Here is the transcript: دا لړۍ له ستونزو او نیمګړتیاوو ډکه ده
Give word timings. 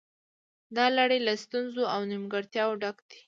دا 0.75 0.85
لړۍ 0.97 1.19
له 1.27 1.33
ستونزو 1.43 1.83
او 1.93 2.01
نیمګړتیاوو 2.11 2.79
ډکه 2.81 3.03
ده 3.09 3.15